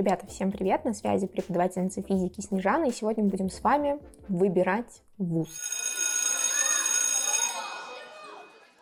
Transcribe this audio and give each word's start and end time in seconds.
Ребята, 0.00 0.26
всем 0.26 0.50
привет! 0.50 0.86
На 0.86 0.94
связи 0.94 1.26
преподавательница 1.26 2.00
физики 2.00 2.40
Снежана, 2.40 2.86
и 2.86 2.90
сегодня 2.90 3.22
мы 3.22 3.28
будем 3.28 3.50
с 3.50 3.62
вами 3.62 3.98
выбирать 4.28 5.02
вуз. 5.18 5.50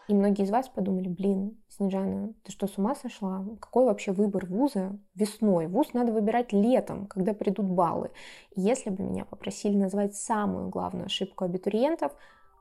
И 0.06 0.14
многие 0.14 0.44
из 0.44 0.50
вас 0.50 0.68
подумали, 0.68 1.08
блин, 1.08 1.58
Снежана, 1.70 2.34
ты 2.44 2.52
что, 2.52 2.68
с 2.68 2.78
ума 2.78 2.94
сошла? 2.94 3.44
Какой 3.58 3.86
вообще 3.86 4.12
выбор 4.12 4.46
вуза 4.46 4.96
весной? 5.16 5.66
Вуз 5.66 5.92
надо 5.92 6.12
выбирать 6.12 6.52
летом, 6.52 7.08
когда 7.08 7.35
придут 7.35 7.66
баллы. 7.66 8.12
Если 8.54 8.90
бы 8.90 9.03
меня 9.03 9.24
попросили 9.24 9.76
назвать 9.76 10.14
самую 10.14 10.69
главную 10.69 11.06
ошибку 11.06 11.42
абитуриентов, 11.44 12.12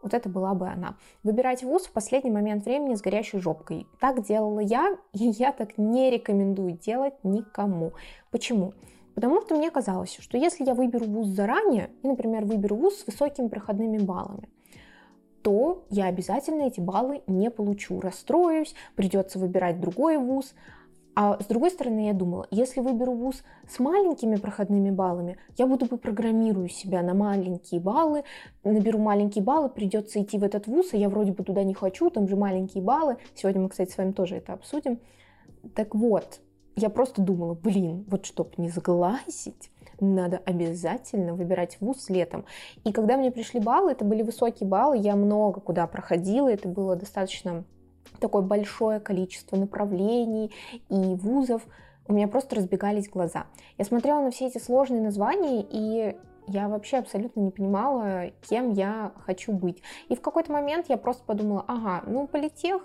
вот 0.02 0.14
это 0.14 0.30
была 0.30 0.54
бы 0.54 0.68
она. 0.68 0.96
Выбирать 1.24 1.64
вуз 1.64 1.86
в 1.86 1.92
последний 1.92 2.32
момент 2.32 2.66
времени 2.66 2.96
с 2.96 3.02
горящей 3.02 3.40
жопкой. 3.40 3.88
Так 4.00 4.24
делала 4.26 4.60
я, 4.60 4.98
и 5.14 5.26
я 5.26 5.52
так 5.52 5.78
не 5.78 6.10
рекомендую 6.10 6.74
делать 6.74 7.16
никому. 7.24 7.94
Почему? 8.32 8.74
Потому 9.16 9.42
что 9.42 9.56
мне 9.56 9.72
казалось, 9.72 10.16
что 10.20 10.38
если 10.38 10.64
я 10.64 10.76
выберу 10.76 11.06
вуз 11.06 11.28
заранее, 11.28 11.90
и, 12.04 12.08
например, 12.08 12.46
выберу 12.46 12.76
вуз 12.76 13.00
с 13.00 13.08
высокими 13.08 13.48
проходными 13.48 13.98
баллами, 13.98 14.48
то 15.42 15.86
я 15.90 16.06
обязательно 16.06 16.64
эти 16.64 16.80
баллы 16.80 17.22
не 17.26 17.50
получу, 17.50 18.00
расстроюсь, 18.00 18.76
придется 18.96 19.40
выбирать 19.40 19.80
другой 19.80 20.18
вуз, 20.18 20.54
а 21.20 21.36
с 21.42 21.48
другой 21.48 21.72
стороны, 21.72 22.06
я 22.06 22.14
думала, 22.14 22.46
если 22.52 22.80
выберу 22.80 23.14
вуз 23.14 23.42
с 23.68 23.80
маленькими 23.80 24.36
проходными 24.36 24.92
баллами, 24.92 25.38
я 25.58 25.66
буду 25.66 25.88
бы 25.88 25.98
программирую 25.98 26.70
себя 26.70 27.02
на 27.02 27.16
маленькие 27.16 27.82
баллы, 27.82 28.24
наберу 28.64 29.00
маленькие 29.00 29.44
баллы, 29.44 29.68
придется 29.70 30.22
идти 30.22 30.38
в 30.38 30.44
этот 30.44 30.68
вуз, 30.68 30.94
а 30.94 30.98
я 30.98 31.10
вроде 31.10 31.32
бы 31.32 31.44
туда 31.44 31.64
не 31.64 31.74
хочу, 31.74 32.12
там 32.12 32.28
же 32.28 32.36
маленькие 32.36 32.84
баллы. 32.84 33.18
Сегодня 33.34 33.64
мы, 33.64 33.70
кстати, 33.70 33.90
с 33.90 33.98
вами 33.98 34.12
тоже 34.12 34.36
это 34.36 34.54
обсудим. 34.54 35.00
Так 35.74 35.96
вот, 35.96 36.40
я 36.76 36.92
просто 36.92 37.20
думала, 37.20 37.56
блин, 37.56 38.06
вот 38.08 38.28
чтоб 38.28 38.56
не 38.60 38.70
сглазить, 38.70 39.72
надо 40.00 40.38
обязательно 40.46 41.34
выбирать 41.34 41.78
вуз 41.82 42.12
летом. 42.12 42.46
И 42.84 42.92
когда 42.92 43.18
мне 43.18 43.32
пришли 43.32 43.60
баллы, 43.60 43.94
это 43.94 44.06
были 44.06 44.22
высокие 44.22 44.70
баллы, 44.70 45.00
я 45.00 45.16
много 45.16 45.62
куда 45.62 45.88
проходила, 45.88 46.48
это 46.48 46.70
было 46.70 46.96
достаточно 46.96 47.66
такое 48.20 48.42
большое 48.42 49.00
количество 49.00 49.58
направлений 49.58 50.52
и 50.90 51.16
вузов, 51.16 51.64
у 52.08 52.14
меня 52.14 52.28
просто 52.28 52.56
разбегались 52.56 53.10
глаза. 53.10 53.48
Я 53.78 53.86
смотрела 53.86 54.22
на 54.22 54.32
все 54.32 54.48
эти 54.48 54.60
сложные 54.60 55.02
названия, 55.02 55.66
и 55.70 56.16
я 56.48 56.70
вообще 56.70 56.98
абсолютно 56.98 57.42
не 57.42 57.52
понимала, 57.52 58.32
кем 58.50 58.72
я 58.72 59.12
хочу 59.26 59.52
быть. 59.52 59.84
И 60.08 60.16
в 60.16 60.22
какой-то 60.22 60.54
момент 60.54 60.86
я 60.88 60.96
просто 60.96 61.24
подумала, 61.26 61.66
ага, 61.68 62.04
ну 62.08 62.26
политех 62.26 62.84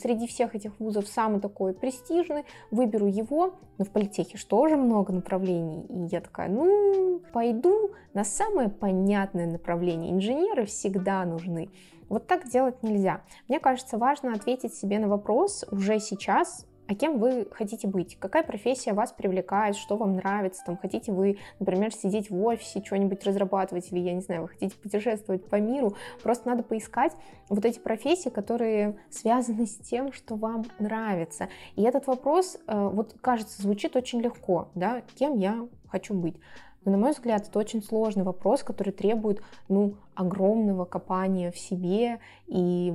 среди 0.00 0.26
всех 0.26 0.54
этих 0.54 0.80
вузов 0.80 1.06
самый 1.06 1.40
такой 1.40 1.74
престижный, 1.74 2.44
выберу 2.70 3.06
его, 3.06 3.54
но 3.76 3.84
в 3.84 3.90
политехе 3.90 4.38
же 4.38 4.46
тоже 4.46 4.78
много 4.78 5.12
направлений. 5.12 5.84
И 5.90 6.06
я 6.10 6.22
такая, 6.22 6.48
ну, 6.48 7.20
пойду 7.32 7.90
на 8.14 8.24
самое 8.24 8.70
понятное 8.70 9.46
направление. 9.46 10.12
Инженеры 10.12 10.64
всегда 10.64 11.24
нужны. 11.26 11.68
Вот 12.12 12.26
так 12.26 12.46
делать 12.46 12.82
нельзя. 12.82 13.22
Мне 13.48 13.58
кажется, 13.58 13.96
важно 13.96 14.34
ответить 14.34 14.74
себе 14.74 14.98
на 14.98 15.08
вопрос 15.08 15.64
уже 15.70 15.98
сейчас, 15.98 16.66
а 16.86 16.94
кем 16.94 17.18
вы 17.18 17.48
хотите 17.50 17.88
быть, 17.88 18.18
какая 18.18 18.42
профессия 18.42 18.92
вас 18.92 19.12
привлекает, 19.12 19.76
что 19.76 19.96
вам 19.96 20.16
нравится, 20.16 20.62
там 20.66 20.76
хотите 20.76 21.10
вы, 21.10 21.38
например, 21.58 21.90
сидеть 21.90 22.28
в 22.28 22.38
офисе, 22.44 22.84
что-нибудь 22.84 23.24
разрабатывать, 23.24 23.90
или, 23.90 24.00
я 24.00 24.12
не 24.12 24.20
знаю, 24.20 24.42
вы 24.42 24.48
хотите 24.48 24.76
путешествовать 24.76 25.48
по 25.48 25.56
миру, 25.56 25.96
просто 26.22 26.50
надо 26.50 26.62
поискать 26.62 27.16
вот 27.48 27.64
эти 27.64 27.78
профессии, 27.78 28.28
которые 28.28 28.98
связаны 29.08 29.64
с 29.64 29.76
тем, 29.76 30.12
что 30.12 30.34
вам 30.34 30.66
нравится. 30.78 31.48
И 31.76 31.82
этот 31.82 32.06
вопрос, 32.08 32.58
э, 32.66 32.88
вот 32.92 33.16
кажется, 33.22 33.62
звучит 33.62 33.96
очень 33.96 34.20
легко, 34.20 34.68
да, 34.74 35.00
кем 35.16 35.38
я 35.38 35.66
хочу 35.88 36.12
быть. 36.12 36.36
Но, 36.84 36.92
на 36.92 36.98
мой 36.98 37.12
взгляд, 37.12 37.46
это 37.48 37.58
очень 37.58 37.82
сложный 37.82 38.24
вопрос, 38.24 38.62
который 38.62 38.92
требует 38.92 39.40
ну, 39.68 39.94
огромного 40.14 40.84
копания 40.84 41.52
в 41.52 41.58
себе, 41.58 42.18
и 42.46 42.92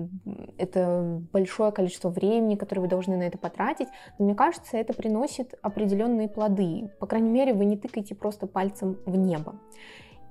это 0.57 1.21
большое 1.31 1.71
количество 1.71 2.09
времени, 2.09 2.55
которое 2.55 2.81
вы 2.81 2.87
должны 2.87 3.15
на 3.15 3.23
это 3.23 3.37
потратить. 3.37 3.87
Но 4.19 4.25
мне 4.25 4.35
кажется, 4.35 4.77
это 4.77 4.93
приносит 4.93 5.57
определенные 5.61 6.27
плоды. 6.27 6.91
По 6.99 7.07
крайней 7.07 7.29
мере, 7.29 7.53
вы 7.53 7.65
не 7.65 7.77
тыкаете 7.77 8.13
просто 8.13 8.45
пальцем 8.45 8.97
в 9.05 9.15
небо. 9.15 9.55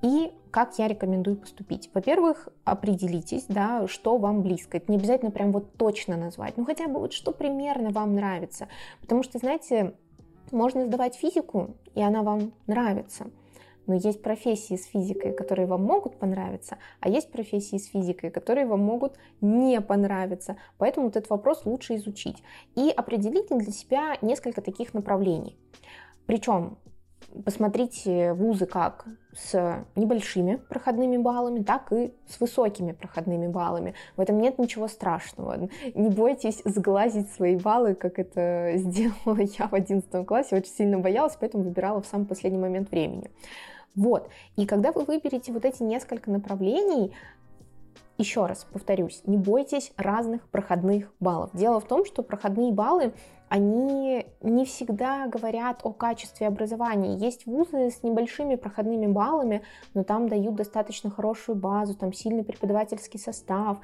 И 0.03 0.31
как 0.51 0.77
я 0.77 0.87
рекомендую 0.87 1.37
поступить? 1.37 1.89
Во-первых, 1.91 2.49
определитесь, 2.63 3.45
да, 3.49 3.87
что 3.87 4.19
вам 4.19 4.43
близко. 4.43 4.77
Это 4.77 4.91
не 4.91 4.97
обязательно 4.99 5.31
прям 5.31 5.51
вот 5.51 5.73
точно 5.73 6.17
назвать, 6.17 6.55
ну 6.55 6.65
хотя 6.65 6.87
бы 6.87 6.99
вот 6.99 7.13
что 7.13 7.31
примерно 7.31 7.89
вам 7.89 8.13
нравится. 8.13 8.67
Потому 9.01 9.23
что, 9.23 9.39
знаете, 9.39 9.95
можно 10.51 10.85
сдавать 10.85 11.15
физику, 11.15 11.75
и 11.95 12.01
она 12.01 12.21
вам 12.21 12.53
нравится– 12.67 13.25
но 13.87 13.95
есть 13.95 14.21
профессии 14.21 14.75
с 14.75 14.85
физикой, 14.85 15.33
которые 15.33 15.65
вам 15.65 15.83
могут 15.83 16.17
понравиться, 16.17 16.77
а 16.99 17.09
есть 17.09 17.31
профессии 17.31 17.77
с 17.77 17.87
физикой, 17.87 18.29
которые 18.29 18.67
вам 18.67 18.81
могут 18.81 19.17
не 19.41 19.81
понравиться. 19.81 20.57
Поэтому 20.77 21.07
вот 21.07 21.15
этот 21.15 21.29
вопрос 21.29 21.65
лучше 21.65 21.95
изучить. 21.95 22.43
И 22.75 22.89
определите 22.89 23.55
для 23.55 23.71
себя 23.71 24.17
несколько 24.21 24.61
таких 24.61 24.93
направлений. 24.93 25.57
Причем 26.25 26.77
посмотрите 27.43 28.33
вузы 28.33 28.65
как 28.65 29.05
с 29.33 29.85
небольшими 29.95 30.55
проходными 30.55 31.17
баллами, 31.17 31.63
так 31.63 31.91
и 31.91 32.13
с 32.27 32.39
высокими 32.39 32.93
проходными 32.93 33.47
баллами. 33.47 33.93
В 34.15 34.21
этом 34.21 34.39
нет 34.39 34.57
ничего 34.57 34.87
страшного. 34.87 35.69
Не 35.93 36.09
бойтесь 36.09 36.61
сглазить 36.65 37.29
свои 37.31 37.55
баллы, 37.55 37.95
как 37.95 38.19
это 38.19 38.73
сделала 38.75 39.39
я 39.59 39.67
в 39.67 39.73
11 39.73 40.25
классе. 40.25 40.55
Очень 40.55 40.73
сильно 40.73 40.99
боялась, 40.99 41.37
поэтому 41.39 41.63
выбирала 41.63 42.01
в 42.01 42.07
самый 42.07 42.25
последний 42.25 42.59
момент 42.59 42.91
времени. 42.91 43.29
Вот. 43.95 44.29
И 44.55 44.65
когда 44.65 44.91
вы 44.91 45.05
выберете 45.05 45.51
вот 45.51 45.65
эти 45.65 45.83
несколько 45.83 46.29
направлений, 46.29 47.13
еще 48.17 48.45
раз 48.45 48.65
повторюсь, 48.71 49.21
не 49.25 49.37
бойтесь 49.37 49.91
разных 49.95 50.47
проходных 50.49 51.13
баллов. 51.19 51.51
Дело 51.53 51.79
в 51.79 51.87
том, 51.87 52.03
что 52.05 52.23
проходные 52.23 52.71
баллы, 52.71 53.13
они 53.49 54.25
не 54.41 54.65
всегда 54.65 55.27
говорят 55.27 55.81
о 55.83 55.93
качестве 55.93 56.47
образования. 56.47 57.15
Есть 57.15 57.45
вузы 57.45 57.91
с 57.91 58.03
небольшими 58.03 58.55
проходными 58.55 59.07
баллами, 59.07 59.61
но 59.93 60.03
там 60.03 60.27
дают 60.27 60.55
достаточно 60.55 61.09
хорошую 61.09 61.55
базу, 61.57 61.95
там 61.95 62.11
сильный 62.11 62.43
преподавательский 62.43 63.19
состав, 63.19 63.77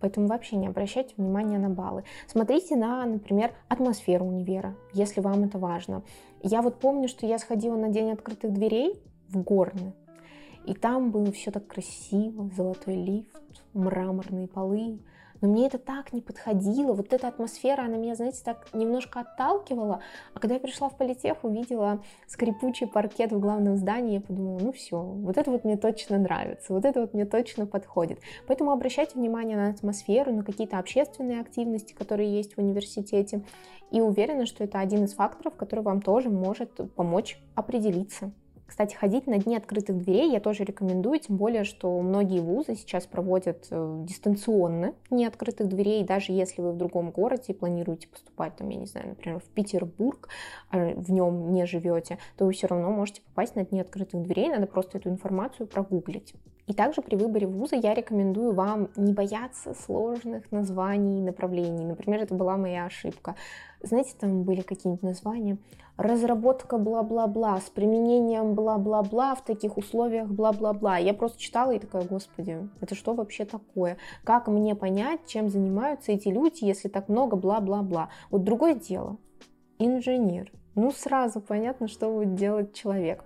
поэтому 0.00 0.26
вообще 0.26 0.56
не 0.56 0.66
обращайте 0.66 1.14
внимания 1.16 1.58
на 1.58 1.70
баллы. 1.70 2.04
Смотрите 2.26 2.76
на, 2.76 3.06
например, 3.06 3.52
атмосферу 3.68 4.26
универа, 4.26 4.74
если 4.92 5.20
вам 5.20 5.44
это 5.44 5.58
важно. 5.58 6.02
Я 6.42 6.60
вот 6.60 6.78
помню, 6.78 7.08
что 7.08 7.26
я 7.26 7.38
сходила 7.38 7.76
на 7.76 7.88
день 7.88 8.10
открытых 8.10 8.52
дверей, 8.52 9.00
в 9.34 9.42
Горны. 9.42 9.92
И 10.64 10.74
там 10.74 11.10
было 11.10 11.30
все 11.32 11.50
так 11.50 11.66
красиво, 11.66 12.50
золотой 12.56 12.94
лифт, 12.94 13.42
мраморные 13.74 14.48
полы. 14.48 14.98
Но 15.40 15.50
мне 15.50 15.66
это 15.66 15.76
так 15.76 16.14
не 16.14 16.22
подходило. 16.22 16.94
Вот 16.94 17.12
эта 17.12 17.28
атмосфера, 17.28 17.82
она 17.82 17.98
меня, 17.98 18.14
знаете, 18.14 18.40
так 18.42 18.72
немножко 18.72 19.20
отталкивала. 19.20 20.00
А 20.32 20.40
когда 20.40 20.54
я 20.54 20.60
пришла 20.60 20.88
в 20.88 20.96
политех, 20.96 21.44
увидела 21.44 22.02
скрипучий 22.26 22.86
паркет 22.86 23.30
в 23.30 23.38
главном 23.40 23.76
здании, 23.76 24.14
я 24.14 24.20
подумала, 24.22 24.58
ну 24.58 24.72
все, 24.72 25.02
вот 25.02 25.36
это 25.36 25.50
вот 25.50 25.64
мне 25.64 25.76
точно 25.76 26.16
нравится, 26.16 26.72
вот 26.72 26.86
это 26.86 27.02
вот 27.02 27.12
мне 27.12 27.26
точно 27.26 27.66
подходит. 27.66 28.20
Поэтому 28.46 28.70
обращайте 28.70 29.18
внимание 29.18 29.58
на 29.58 29.68
атмосферу, 29.68 30.32
на 30.32 30.44
какие-то 30.44 30.78
общественные 30.78 31.42
активности, 31.42 31.92
которые 31.92 32.34
есть 32.34 32.54
в 32.54 32.58
университете. 32.58 33.42
И 33.90 34.00
уверена, 34.00 34.46
что 34.46 34.64
это 34.64 34.78
один 34.78 35.04
из 35.04 35.12
факторов, 35.12 35.56
который 35.56 35.84
вам 35.84 36.00
тоже 36.00 36.30
может 36.30 36.70
помочь 36.94 37.38
определиться. 37.54 38.32
Кстати, 38.66 38.94
ходить 38.94 39.26
на 39.26 39.38
дни 39.38 39.56
открытых 39.56 39.98
дверей 39.98 40.32
я 40.32 40.40
тоже 40.40 40.64
рекомендую, 40.64 41.20
тем 41.20 41.36
более, 41.36 41.64
что 41.64 42.00
многие 42.00 42.40
вузы 42.40 42.74
сейчас 42.74 43.06
проводят 43.06 43.66
э, 43.70 44.02
дистанционно 44.04 44.94
дни 45.10 45.26
открытых 45.26 45.68
дверей, 45.68 46.02
даже 46.02 46.32
если 46.32 46.62
вы 46.62 46.72
в 46.72 46.76
другом 46.76 47.10
городе 47.10 47.52
планируете 47.52 48.08
поступать, 48.08 48.56
там, 48.56 48.68
я 48.70 48.78
не 48.78 48.86
знаю, 48.86 49.10
например, 49.10 49.40
в 49.40 49.44
Петербург, 49.44 50.28
а 50.70 50.94
в 50.94 51.10
нем 51.12 51.52
не 51.52 51.66
живете, 51.66 52.18
то 52.36 52.46
вы 52.46 52.52
все 52.52 52.66
равно 52.66 52.90
можете 52.90 53.20
попасть 53.22 53.54
на 53.54 53.64
дни 53.64 53.80
открытых 53.80 54.22
дверей, 54.22 54.48
надо 54.48 54.66
просто 54.66 54.98
эту 54.98 55.10
информацию 55.10 55.66
прогуглить. 55.66 56.34
И 56.66 56.72
также 56.72 57.02
при 57.02 57.16
выборе 57.16 57.46
вуза 57.46 57.76
я 57.76 57.92
рекомендую 57.92 58.54
вам 58.54 58.88
не 58.96 59.12
бояться 59.12 59.74
сложных 59.74 60.50
названий 60.50 61.20
направлений. 61.20 61.84
Например, 61.84 62.22
это 62.22 62.34
была 62.34 62.56
моя 62.56 62.86
ошибка. 62.86 63.34
Знаете, 63.82 64.14
там 64.18 64.44
были 64.44 64.62
какие-нибудь 64.62 65.02
названия. 65.02 65.58
Разработка 65.98 66.78
бла-бла-бла 66.78 67.60
с 67.60 67.68
применением 67.68 68.54
бла-бла-бла 68.54 69.34
в 69.34 69.44
таких 69.44 69.76
условиях 69.76 70.26
бла-бла-бла. 70.26 70.96
Я 70.96 71.12
просто 71.12 71.38
читала 71.38 71.72
и 71.72 71.78
такая, 71.78 72.02
господи, 72.04 72.68
это 72.80 72.94
что 72.94 73.12
вообще 73.12 73.44
такое? 73.44 73.98
Как 74.24 74.48
мне 74.48 74.74
понять, 74.74 75.20
чем 75.26 75.50
занимаются 75.50 76.12
эти 76.12 76.28
люди, 76.28 76.64
если 76.64 76.88
так 76.88 77.08
много 77.10 77.36
бла-бла-бла? 77.36 78.08
Вот 78.30 78.42
другое 78.42 78.74
дело. 78.74 79.18
Инженер. 79.78 80.50
Ну, 80.74 80.90
сразу 80.90 81.40
понятно, 81.40 81.86
что 81.86 82.10
будет 82.10 82.34
делать 82.34 82.72
человек. 82.72 83.22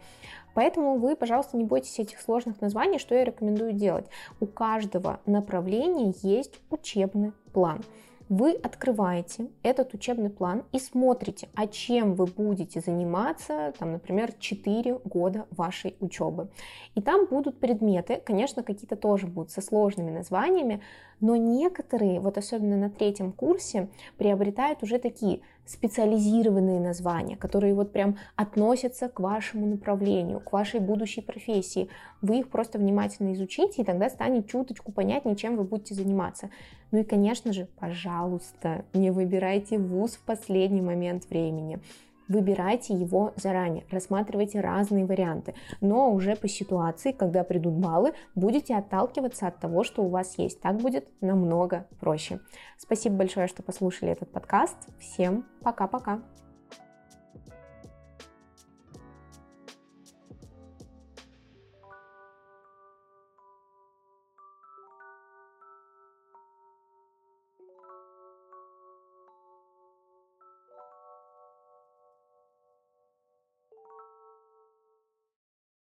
Поэтому 0.58 0.99
вы, 0.99 1.14
пожалуйста, 1.14 1.56
не 1.56 1.62
бойтесь 1.62 2.00
этих 2.00 2.20
сложных 2.20 2.60
названий, 2.60 2.99
что 2.99 3.14
я 3.14 3.22
рекомендую 3.22 3.75
делать. 3.75 4.06
У 4.40 4.46
каждого 4.46 5.20
направления 5.25 6.12
есть 6.20 6.58
учебный 6.69 7.31
план. 7.52 7.81
вы 8.28 8.52
открываете 8.52 9.49
этот 9.62 9.94
учебный 9.94 10.31
план 10.31 10.64
и 10.72 10.78
смотрите, 10.78 11.49
а 11.55 11.66
чем 11.66 12.14
вы 12.14 12.26
будете 12.26 12.81
заниматься, 12.81 13.72
там, 13.78 13.93
например, 13.93 14.32
4 14.38 15.00
года 15.05 15.46
вашей 15.50 15.96
учебы. 16.00 16.49
И 16.94 17.00
там 17.00 17.26
будут 17.26 17.58
предметы, 17.58 18.20
конечно, 18.25 18.62
какие-то 18.62 18.96
тоже 18.96 19.26
будут 19.26 19.50
со 19.50 19.61
сложными 19.61 20.11
названиями, 20.11 20.82
но 21.20 21.37
некоторые, 21.37 22.20
вот 22.20 22.38
особенно 22.38 22.76
на 22.76 22.90
третьем 22.90 23.32
курсе, 23.32 23.88
приобретают 24.19 24.82
уже 24.82 24.99
такие 24.99 25.40
специализированные 25.69 26.81
названия, 26.81 27.37
которые 27.37 27.75
вот 27.75 27.93
прям 27.93 28.17
относятся 28.37 29.09
к 29.09 29.20
вашему 29.20 29.67
направлению, 29.67 30.41
к 30.41 30.53
вашей 30.53 30.81
будущей 30.81 31.20
профессии. 31.20 31.88
Вы 32.23 32.41
их 32.41 32.49
просто 32.49 32.79
внимательно 32.79 33.35
изучите, 33.35 33.82
и 33.82 33.85
тогда 33.85 34.09
станет 34.09 34.49
чуточку 34.49 34.93
понятнее, 34.93 35.37
чем 35.37 35.56
вы 35.56 35.65
будете 35.65 35.94
заниматься. 35.94 36.50
Ну 36.91 37.00
и, 37.00 37.05
конечно 37.05 37.53
же, 37.53 37.69
пожалуйста, 37.79 38.85
не 38.94 39.11
выбирайте 39.11 39.79
вуз 39.79 40.12
в 40.12 40.25
последний 40.25 40.81
момент 40.81 41.29
времени. 41.29 41.81
Выбирайте 42.28 42.94
его 42.94 43.32
заранее, 43.36 43.84
рассматривайте 43.90 44.60
разные 44.60 45.06
варианты, 45.06 45.54
но 45.80 46.12
уже 46.12 46.36
по 46.36 46.48
ситуации, 46.48 47.12
когда 47.12 47.42
придут 47.42 47.75
баллы, 47.75 48.12
будете 48.34 48.76
отталкиваться 48.76 49.46
от 49.46 49.58
того, 49.58 49.82
что 49.82 50.02
у 50.02 50.08
вас 50.08 50.36
есть. 50.38 50.60
Так 50.60 50.76
будет 50.76 51.08
намного 51.22 51.86
проще. 52.00 52.40
Спасибо 52.76 53.16
большое, 53.16 53.48
что 53.48 53.62
послушали 53.62 54.12
этот 54.12 54.30
подкаст. 54.30 54.76
Всем 54.98 55.46
пока-пока. 55.62 56.20